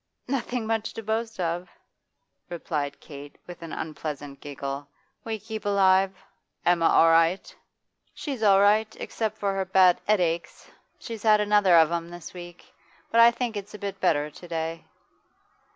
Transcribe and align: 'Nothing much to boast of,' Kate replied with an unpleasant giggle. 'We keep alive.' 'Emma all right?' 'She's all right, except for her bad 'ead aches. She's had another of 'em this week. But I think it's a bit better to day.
'Nothing 0.27 0.65
much 0.65 0.95
to 0.95 1.03
boast 1.03 1.39
of,' 1.39 1.69
Kate 2.49 2.49
replied 2.49 3.37
with 3.45 3.61
an 3.61 3.71
unpleasant 3.71 4.41
giggle. 4.41 4.87
'We 5.23 5.39
keep 5.39 5.63
alive.' 5.63 6.17
'Emma 6.65 6.87
all 6.87 7.09
right?' 7.11 7.55
'She's 8.15 8.41
all 8.41 8.59
right, 8.61 8.95
except 8.99 9.37
for 9.37 9.53
her 9.53 9.63
bad 9.63 10.01
'ead 10.09 10.19
aches. 10.19 10.71
She's 10.97 11.21
had 11.21 11.39
another 11.39 11.77
of 11.77 11.91
'em 11.91 12.09
this 12.09 12.33
week. 12.33 12.73
But 13.11 13.19
I 13.19 13.29
think 13.29 13.55
it's 13.55 13.75
a 13.75 13.77
bit 13.77 13.99
better 14.01 14.31
to 14.31 14.47
day. 14.47 14.85